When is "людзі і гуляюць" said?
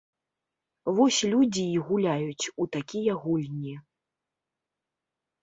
1.33-2.45